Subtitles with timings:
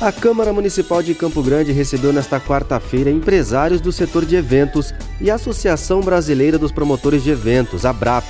[0.00, 5.30] A Câmara Municipal de Campo Grande recebeu nesta quarta-feira empresários do setor de eventos e
[5.30, 8.24] a Associação Brasileira dos Promotores de Eventos, a BRAP.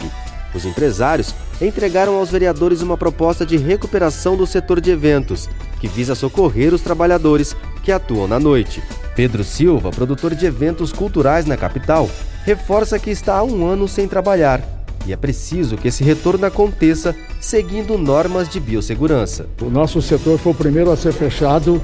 [0.55, 5.49] Os empresários entregaram aos vereadores uma proposta de recuperação do setor de eventos,
[5.81, 8.83] que visa socorrer os trabalhadores que atuam na noite.
[9.17, 12.11] Pedro Silva, produtor de eventos culturais na capital,
[12.45, 14.74] reforça que está há um ano sem trabalhar
[15.07, 19.47] e é preciso que esse retorno aconteça seguindo normas de biossegurança.
[19.61, 21.81] O nosso setor foi o primeiro a ser fechado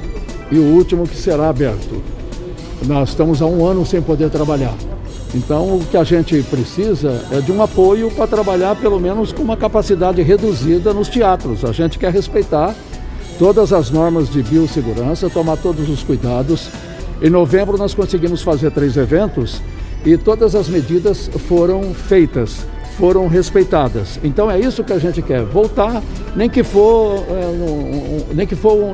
[0.51, 2.03] e o último que será aberto.
[2.87, 4.75] Nós estamos há um ano sem poder trabalhar.
[5.35, 9.43] Então, o que a gente precisa é de um apoio para trabalhar, pelo menos, com
[9.43, 11.65] uma capacidade reduzida nos teatros.
[11.65, 12.75] A gente quer respeitar
[13.39, 16.69] todas as normas de biossegurança, tomar todos os cuidados.
[17.23, 19.61] Em novembro, nós conseguimos fazer três eventos
[20.05, 22.67] e todas as medidas foram feitas
[23.01, 24.21] foram respeitadas.
[24.23, 26.03] Então é isso que a gente quer, voltar,
[26.37, 28.93] nem que for, é, um, nem que for um,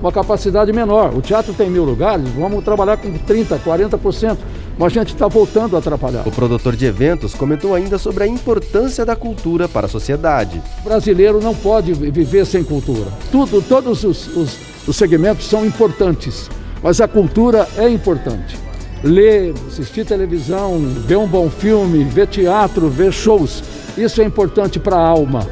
[0.00, 1.14] uma capacidade menor.
[1.14, 4.38] O teatro tem mil lugares, vamos trabalhar com 30%, 40%.
[4.78, 6.26] Mas a gente está voltando a atrapalhar.
[6.26, 10.62] O produtor de eventos comentou ainda sobre a importância da cultura para a sociedade.
[10.80, 13.12] O brasileiro não pode viver sem cultura.
[13.30, 16.48] Tudo, todos os, os, os segmentos são importantes,
[16.82, 18.71] mas a cultura é importante
[19.02, 23.62] ler, assistir televisão, ver um bom filme, ver teatro, ver shows.
[23.96, 25.46] Isso é importante para a alma.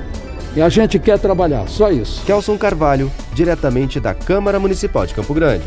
[0.55, 2.25] E a gente quer trabalhar, só isso.
[2.25, 5.65] Kelson Carvalho, diretamente da Câmara Municipal de Campo Grande.